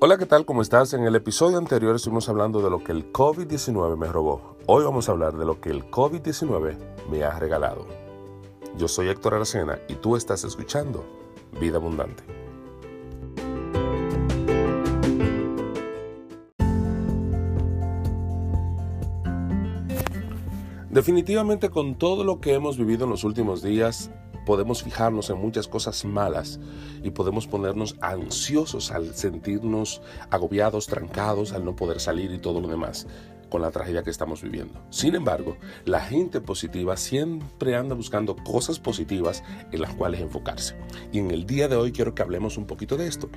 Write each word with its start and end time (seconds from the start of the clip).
Hola, 0.00 0.16
¿qué 0.16 0.26
tal? 0.26 0.44
¿Cómo 0.44 0.62
estás? 0.62 0.94
En 0.94 1.02
el 1.02 1.16
episodio 1.16 1.58
anterior 1.58 1.96
estuvimos 1.96 2.28
hablando 2.28 2.62
de 2.62 2.70
lo 2.70 2.84
que 2.84 2.92
el 2.92 3.12
COVID-19 3.12 3.96
me 3.96 4.06
robó. 4.06 4.56
Hoy 4.66 4.84
vamos 4.84 5.08
a 5.08 5.12
hablar 5.12 5.36
de 5.36 5.44
lo 5.44 5.60
que 5.60 5.70
el 5.70 5.90
COVID-19 5.90 6.76
me 7.10 7.24
ha 7.24 7.36
regalado. 7.36 7.84
Yo 8.76 8.86
soy 8.86 9.08
Héctor 9.08 9.34
Aracena 9.34 9.80
y 9.88 9.96
tú 9.96 10.14
estás 10.14 10.44
escuchando 10.44 11.04
Vida 11.60 11.78
Abundante. 11.78 12.22
Definitivamente 20.90 21.70
con 21.70 21.96
todo 21.96 22.22
lo 22.22 22.40
que 22.40 22.54
hemos 22.54 22.78
vivido 22.78 23.02
en 23.02 23.10
los 23.10 23.24
últimos 23.24 23.62
días, 23.62 24.12
podemos 24.48 24.82
fijarnos 24.82 25.28
en 25.28 25.36
muchas 25.36 25.68
cosas 25.68 26.06
malas 26.06 26.58
y 27.02 27.10
podemos 27.10 27.46
ponernos 27.46 27.96
ansiosos 28.00 28.90
al 28.90 29.14
sentirnos 29.14 30.00
agobiados, 30.30 30.86
trancados, 30.86 31.52
al 31.52 31.66
no 31.66 31.76
poder 31.76 32.00
salir 32.00 32.32
y 32.32 32.38
todo 32.38 32.62
lo 32.62 32.66
demás 32.66 33.06
con 33.50 33.60
la 33.60 33.70
tragedia 33.70 34.02
que 34.02 34.08
estamos 34.08 34.40
viviendo. 34.40 34.80
Sin 34.88 35.14
embargo, 35.14 35.58
la 35.84 36.00
gente 36.00 36.40
positiva 36.40 36.96
siempre 36.96 37.76
anda 37.76 37.94
buscando 37.94 38.36
cosas 38.36 38.78
positivas 38.78 39.44
en 39.70 39.82
las 39.82 39.92
cuales 39.92 40.22
enfocarse. 40.22 40.76
Y 41.12 41.18
en 41.18 41.30
el 41.30 41.44
día 41.44 41.68
de 41.68 41.76
hoy 41.76 41.92
quiero 41.92 42.14
que 42.14 42.22
hablemos 42.22 42.56
un 42.56 42.66
poquito 42.66 42.96
de 42.96 43.06
esto. 43.06 43.28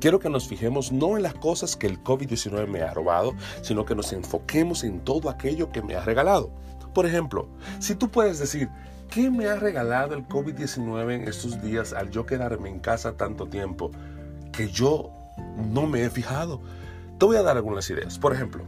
Quiero 0.00 0.18
que 0.18 0.28
nos 0.28 0.48
fijemos 0.48 0.92
no 0.92 1.16
en 1.16 1.22
las 1.22 1.34
cosas 1.34 1.76
que 1.76 1.86
el 1.86 2.02
COVID-19 2.04 2.66
me 2.66 2.82
ha 2.82 2.92
robado, 2.92 3.32
sino 3.62 3.86
que 3.86 3.94
nos 3.94 4.12
enfoquemos 4.12 4.84
en 4.84 5.00
todo 5.00 5.30
aquello 5.30 5.72
que 5.72 5.80
me 5.80 5.94
ha 5.94 6.04
regalado. 6.04 6.50
Por 6.92 7.06
ejemplo, 7.06 7.48
si 7.78 7.94
tú 7.94 8.10
puedes 8.10 8.38
decir, 8.38 8.68
¿Qué 9.10 9.30
me 9.30 9.46
ha 9.46 9.56
regalado 9.56 10.14
el 10.14 10.28
COVID-19 10.28 11.14
en 11.14 11.28
estos 11.28 11.62
días 11.62 11.94
al 11.94 12.10
yo 12.10 12.26
quedarme 12.26 12.68
en 12.68 12.78
casa 12.78 13.16
tanto 13.16 13.46
tiempo 13.46 13.90
que 14.52 14.68
yo 14.68 15.10
no 15.72 15.86
me 15.86 16.04
he 16.04 16.10
fijado? 16.10 16.60
Te 17.18 17.24
voy 17.24 17.36
a 17.36 17.42
dar 17.42 17.56
algunas 17.56 17.88
ideas. 17.88 18.18
Por 18.18 18.34
ejemplo, 18.34 18.64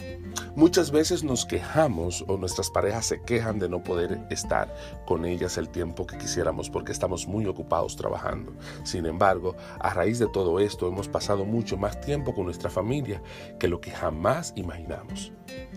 muchas 0.61 0.91
veces 0.91 1.25
nos 1.25 1.47
quejamos 1.47 2.23
o 2.29 2.37
nuestras 2.37 2.69
parejas 2.69 3.07
se 3.07 3.23
quejan 3.23 3.59
de 3.59 3.67
no 3.67 3.83
poder 3.83 4.21
estar 4.29 4.69
con 5.07 5.25
ellas 5.25 5.57
el 5.57 5.71
tiempo 5.71 6.07
que 6.07 6.19
quisiéramos 6.19 6.69
porque 6.69 6.93
estamos 6.93 7.27
muy 7.27 7.47
ocupados 7.47 7.97
trabajando. 7.97 8.53
Sin 8.85 9.07
embargo, 9.07 9.57
a 9.79 9.95
raíz 9.95 10.19
de 10.19 10.27
todo 10.27 10.61
esto 10.61 10.87
hemos 10.87 11.09
pasado 11.09 11.47
mucho 11.47 11.79
más 11.79 11.99
tiempo 12.03 12.35
con 12.35 12.45
nuestra 12.45 12.69
familia 12.69 13.23
que 13.59 13.69
lo 13.69 13.81
que 13.81 13.91
jamás 13.91 14.53
imaginamos. 14.55 15.33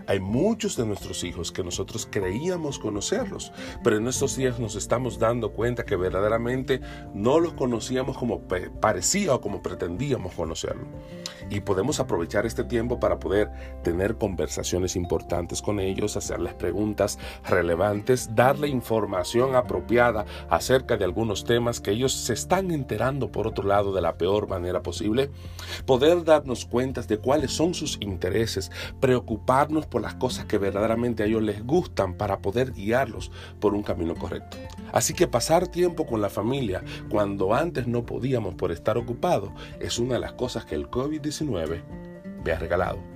Hay 0.05 0.19
muchos 0.19 0.75
de 0.75 0.85
nuestros 0.85 1.23
hijos 1.23 1.53
que 1.53 1.63
nosotros 1.63 2.05
creíamos 2.11 2.77
conocerlos, 2.77 3.53
pero 3.85 3.97
en 3.97 4.07
estos 4.07 4.35
días 4.35 4.59
nos 4.59 4.75
estamos 4.75 5.17
dando 5.17 5.53
cuenta 5.53 5.85
que 5.85 5.95
verdaderamente 5.95 6.81
no 7.13 7.39
los 7.39 7.53
conocíamos 7.53 8.17
como 8.17 8.41
parecía 8.81 9.33
o 9.33 9.39
como 9.39 9.63
pretendíamos 9.63 10.33
conocerlo. 10.33 10.85
Y 11.49 11.61
podemos 11.61 12.01
aprovechar 12.01 12.45
este 12.45 12.65
tiempo 12.65 12.99
para 12.99 13.17
poder 13.17 13.49
tener 13.81 14.17
conversaciones 14.17 14.72
importantes 14.95 15.61
con 15.61 15.79
ellos, 15.79 16.17
hacerles 16.17 16.53
preguntas 16.53 17.19
relevantes, 17.45 18.35
darle 18.35 18.67
información 18.67 19.55
apropiada 19.55 20.25
acerca 20.49 20.97
de 20.97 21.05
algunos 21.05 21.43
temas 21.43 21.79
que 21.79 21.91
ellos 21.91 22.13
se 22.13 22.33
están 22.33 22.71
enterando 22.71 23.31
por 23.31 23.47
otro 23.47 23.67
lado 23.67 23.93
de 23.93 24.01
la 24.01 24.17
peor 24.17 24.47
manera 24.47 24.81
posible, 24.81 25.29
poder 25.85 26.23
darnos 26.23 26.65
cuenta 26.65 27.01
de 27.01 27.17
cuáles 27.17 27.51
son 27.51 27.73
sus 27.73 27.97
intereses, 28.01 28.71
preocuparnos 28.99 29.85
por 29.85 30.01
las 30.01 30.15
cosas 30.15 30.45
que 30.45 30.57
verdaderamente 30.57 31.23
a 31.23 31.25
ellos 31.25 31.43
les 31.43 31.65
gustan 31.65 32.15
para 32.15 32.39
poder 32.39 32.73
guiarlos 32.73 33.31
por 33.59 33.73
un 33.73 33.83
camino 33.83 34.15
correcto. 34.15 34.57
Así 34.91 35.13
que 35.13 35.27
pasar 35.27 35.67
tiempo 35.67 36.05
con 36.05 36.21
la 36.21 36.29
familia 36.29 36.83
cuando 37.09 37.53
antes 37.53 37.87
no 37.87 38.05
podíamos 38.05 38.55
por 38.55 38.71
estar 38.71 38.97
ocupados 38.97 39.51
es 39.79 39.99
una 39.99 40.15
de 40.15 40.19
las 40.19 40.33
cosas 40.33 40.65
que 40.65 40.75
el 40.75 40.89
COVID-19 40.89 41.83
me 42.43 42.51
ha 42.51 42.59
regalado. 42.59 43.12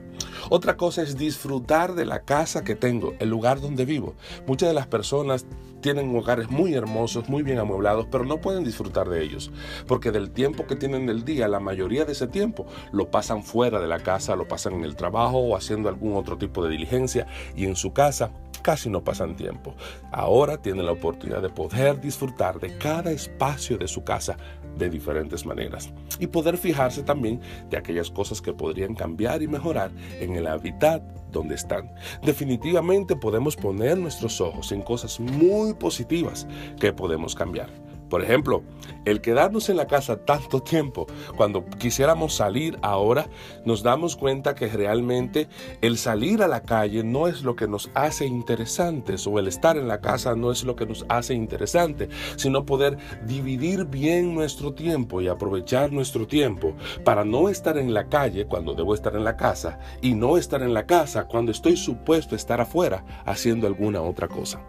Otra 0.50 0.78
cosa 0.78 1.02
es 1.02 1.18
disfrutar 1.18 1.95
de 1.95 2.05
la 2.05 2.22
casa 2.22 2.64
que 2.64 2.76
tengo, 2.76 3.14
el 3.20 3.30
lugar 3.30 3.61
donde 3.61 3.86
vivo. 3.86 4.16
Muchas 4.45 4.70
de 4.70 4.76
las 4.76 4.88
personas 4.88 5.45
tienen 5.82 6.16
hogares 6.16 6.50
muy 6.50 6.73
hermosos, 6.73 7.30
muy 7.30 7.44
bien 7.44 7.60
amueblados, 7.60 8.08
pero 8.11 8.26
no 8.26 8.42
pueden 8.42 8.64
disfrutar 8.64 9.10
de 9.10 9.23
ellos, 9.23 9.52
porque 9.88 10.11
del 10.11 10.32
tiempo 10.32 10.66
que 10.66 10.76
tienen 10.76 11.06
del 11.06 11.23
día, 11.23 11.48
la 11.48 11.60
mayoría 11.60 12.06
de 12.06 12.14
ese 12.14 12.27
tiempo 12.27 12.66
lo 12.92 13.11
pasan 13.11 13.44
fuera 13.44 13.80
de 13.80 13.88
la 13.88 14.00
casa, 14.00 14.36
lo 14.36 14.48
pasan 14.48 14.73
en 14.73 14.83
el 14.83 14.95
trabajo 14.95 15.38
o 15.38 15.56
haciendo 15.56 15.89
algún 15.89 16.16
otro 16.16 16.38
tipo 16.38 16.64
de 16.64 16.72
diligencia 16.72 17.27
y 17.56 17.66
en 17.66 17.76
su 17.76 17.94
casa 17.94 18.32
casi 18.67 18.89
no 18.89 19.02
pasan 19.02 19.38
tiempo. 19.38 19.73
Ahora 20.11 20.58
tienen 20.58 20.86
la 20.86 20.92
oportunidad 20.92 21.42
de 21.42 21.48
poder 21.48 22.02
disfrutar 22.02 22.60
de 22.60 22.78
cada 22.78 23.11
espacio 23.11 23.78
de 23.78 23.88
su 23.88 24.04
casa 24.04 24.36
de 24.78 24.89
diferentes 24.89 25.45
maneras 25.45 25.89
y 26.20 26.28
poder 26.28 26.58
fijarse 26.58 27.02
también 27.02 27.39
de 27.70 27.77
aquellas 27.77 28.11
cosas 28.11 28.42
que 28.42 28.52
podrían 28.52 28.94
cambiar 28.94 29.42
y 29.42 29.48
mejorar 29.48 29.89
en 30.20 30.36
el 30.36 30.48
hábitat 30.48 31.02
donde 31.32 31.56
están. 31.56 31.94
Definitivamente 32.22 33.16
podemos 33.16 33.56
poner 33.56 33.98
nuestros 33.98 34.42
ojos 34.42 34.73
en 34.73 34.82
cosas 34.82 35.17
muy 35.22 35.73
positivas 35.73 36.45
que 36.77 36.92
podemos 36.92 37.36
cambiar. 37.36 37.86
Por 38.10 38.23
ejemplo, 38.23 38.64
el 39.06 39.22
quedarnos 39.22 39.70
en 39.70 39.78
la 39.78 39.88
casa 39.88 40.18
tanto 40.26 40.62
tiempo, 40.62 41.08
cuando 41.36 41.66
quisiéramos 41.66 42.34
salir 42.34 42.78
ahora, 42.82 43.28
nos 43.66 43.84
damos 43.84 44.16
cuenta 44.16 44.56
que 44.56 44.68
realmente 44.68 45.48
el 45.82 45.98
salir 45.98 46.42
a 46.42 46.48
la 46.48 46.64
calle 46.64 47.04
no 47.04 47.28
es 47.28 47.44
lo 47.44 47.56
que 47.56 47.68
nos 47.68 47.90
hace 47.94 48.26
interesantes 48.26 49.28
o 49.28 49.40
el 49.40 49.48
estar 49.48 49.78
en 49.78 49.88
la 49.88 50.02
casa 50.02 50.36
no 50.36 50.52
es 50.52 50.64
lo 50.64 50.76
que 50.76 50.86
nos 50.86 51.06
hace 51.10 51.34
interesante, 51.34 52.10
sino 52.36 52.66
poder 52.66 52.98
dividir 53.26 53.86
bien 53.86 54.34
nuestro 54.34 54.74
tiempo 54.74 55.22
y 55.22 55.28
aprovechar 55.28 55.92
nuestro 55.92 56.28
tiempo 56.28 56.76
para 57.04 57.26
no 57.26 57.50
estar 57.50 57.78
en 57.78 57.94
la 57.94 58.08
calle 58.08 58.45
cuando 58.45 58.74
debo 58.74 58.94
estar 58.94 59.16
en 59.16 59.24
la 59.24 59.38
casa 59.38 59.80
y 60.02 60.14
no 60.14 60.38
estar 60.38 60.62
en 60.62 60.74
la 60.74 60.86
casa 60.86 61.26
cuando 61.26 61.52
estoy 61.52 61.78
supuesto 61.78 62.36
estar 62.36 62.62
afuera 62.62 63.04
haciendo 63.26 63.68
alguna 63.68 64.02
otra 64.02 64.28
cosa 64.28 64.62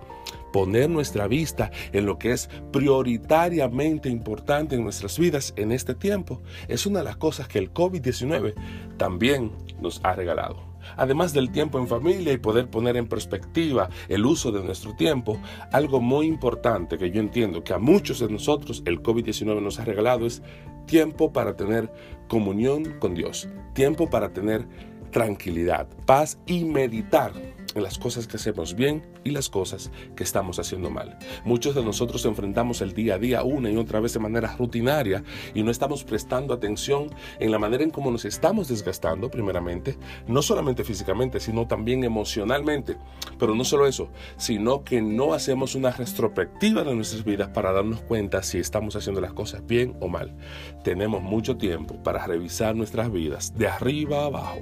poner 0.53 0.91
nuestra 0.91 1.27
vista 1.29 1.71
en 1.93 2.07
lo 2.07 2.19
que 2.19 2.33
es 2.33 2.49
prioritariamente 2.73 4.09
importante 4.09 4.77
en 4.77 4.85
nuestras 4.85 5.19
vidas 5.19 5.53
en 5.57 5.73
este 5.73 5.95
tiempo 5.95 6.43
es 6.69 6.87
una 6.87 7.01
de 7.01 7.05
las 7.05 7.17
cosas 7.17 7.49
que 7.49 7.59
el 7.59 7.73
COVID-19 7.73 8.55
también 8.97 9.53
nos 9.81 10.01
ha 10.05 10.15
regalado. 10.15 10.69
Además 10.97 11.33
del 11.33 11.51
tiempo 11.51 11.79
en 11.79 11.87
familia 11.87 12.33
y 12.33 12.39
poder 12.39 12.71
poner 12.71 12.97
en 12.97 13.09
perspectiva 13.09 13.91
el 14.09 14.25
uso 14.25 14.53
de 14.53 14.63
nuestro 14.63 14.95
tiempo, 14.95 15.41
algo 15.73 16.01
muy 16.01 16.27
importante 16.27 16.99
que 16.99 17.11
yo 17.11 17.21
entiendo 17.21 17.63
que 17.63 17.75
a 17.75 17.79
muchos 17.79 18.21
de 18.21 18.29
nosotros 18.29 18.83
el 18.87 19.03
COVID-19 19.03 19.61
nos 19.61 19.79
ha 19.79 19.85
regalado 19.85 20.27
es 20.27 20.43
tiempo 20.87 21.33
para 21.33 21.57
tener 21.57 21.93
comunión 22.29 22.99
con 22.99 23.15
Dios, 23.15 23.49
tiempo 23.75 24.09
para 24.09 24.33
tener 24.33 24.67
tranquilidad, 25.11 25.89
paz 26.07 26.39
y 26.47 26.65
meditar 26.65 27.33
las 27.75 27.99
cosas 27.99 28.27
que 28.27 28.37
hacemos 28.37 28.75
bien 28.75 29.07
y 29.25 29.31
las 29.31 29.49
cosas 29.49 29.91
que 30.17 30.25
estamos 30.25 30.59
haciendo 30.59 30.91
mal. 30.91 31.19
Muchos 31.45 31.75
de 31.75 31.85
nosotros 31.85 32.25
enfrentamos 32.25 32.81
el 32.81 32.95
día 32.95 33.15
a 33.15 33.19
día 33.19 33.43
una 33.43 33.71
y 33.71 33.77
otra 33.77 34.01
vez 34.01 34.15
de 34.15 34.21
manera 34.21 34.55
rutinaria 34.57 35.23
y 35.55 35.63
no 35.63 35.71
estamos 35.71 36.05
prestando 36.05 36.55
atención 36.55 37.11
en 37.39 37.51
la 37.51 37.59
manera 37.59 37.85
en 37.85 37.91
cómo 37.91 38.11
nos 38.11 38.25
estamos 38.25 38.69
desgastando, 38.69 39.31
primeramente, 39.31 39.97
no 40.27 40.43
solamente 40.43 40.85
físicamente, 40.85 41.41
sino 41.41 41.67
también 41.67 42.05
emocionalmente. 42.05 42.97
Pero 43.39 43.55
no 43.55 43.65
solo 43.65 43.87
eso, 43.87 44.11
sino 44.37 44.83
que 44.85 45.03
no 45.03 45.35
hacemos 45.35 45.75
una 45.75 45.91
retrospectiva 45.91 46.85
de 46.85 46.95
nuestras 46.95 47.25
vidas 47.25 47.49
para 47.49 47.73
darnos 47.73 48.01
cuenta 48.01 48.43
si 48.43 48.59
estamos 48.59 48.97
haciendo 48.97 49.21
las 49.21 49.33
cosas 49.33 49.67
bien 49.67 49.97
o 50.01 50.09
mal. 50.09 50.37
Tenemos 50.83 51.23
mucho 51.23 51.57
tiempo 51.57 52.03
para 52.03 52.27
revisar 52.27 52.75
nuestras 52.75 53.13
vidas 53.13 53.57
de 53.57 53.69
arriba 53.69 54.23
a 54.23 54.27
abajo, 54.27 54.61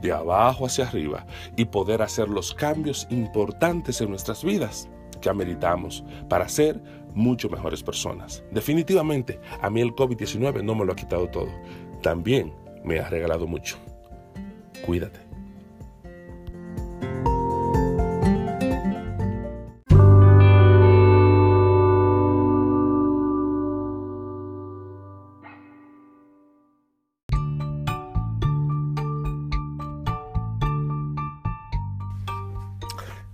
de 0.00 0.12
abajo 0.12 0.66
hacia 0.66 0.86
arriba 0.86 1.26
y 1.56 1.66
poder 1.66 2.02
hacer 2.02 2.28
los 2.40 2.54
cambios 2.54 3.06
importantes 3.10 4.00
en 4.00 4.08
nuestras 4.08 4.42
vidas 4.42 4.88
que 5.20 5.28
ameritamos 5.28 6.02
para 6.26 6.48
ser 6.48 6.80
mucho 7.12 7.50
mejores 7.50 7.82
personas. 7.82 8.42
Definitivamente, 8.50 9.38
a 9.60 9.68
mí 9.68 9.82
el 9.82 9.94
COVID-19 9.94 10.64
no 10.64 10.74
me 10.74 10.86
lo 10.86 10.94
ha 10.94 10.96
quitado 10.96 11.28
todo. 11.28 11.50
También 12.00 12.54
me 12.82 12.98
ha 12.98 13.10
regalado 13.10 13.46
mucho. 13.46 13.76
Cuídate. 14.86 15.29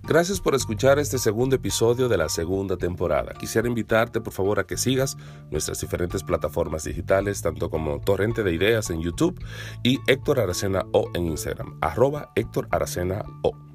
Gracias 0.07 0.39
por 0.39 0.55
escuchar 0.55 0.99
este 0.99 1.17
segundo 1.17 1.57
episodio 1.57 2.07
de 2.07 2.15
la 2.15 2.29
segunda 2.29 2.77
temporada. 2.77 3.33
Quisiera 3.33 3.67
invitarte 3.67 4.21
por 4.21 4.31
favor 4.31 4.57
a 4.57 4.63
que 4.63 4.77
sigas 4.77 5.17
nuestras 5.51 5.81
diferentes 5.81 6.23
plataformas 6.23 6.85
digitales, 6.85 7.41
tanto 7.41 7.69
como 7.69 7.99
Torrente 7.99 8.41
de 8.41 8.53
Ideas 8.53 8.89
en 8.89 9.01
YouTube 9.01 9.37
y 9.83 9.99
Héctor 10.07 10.39
Aracena 10.39 10.85
O 10.93 11.09
en 11.13 11.25
Instagram, 11.25 11.77
arroba 11.81 12.31
Héctor 12.35 12.69
Aracena 12.71 13.25
O. 13.43 13.66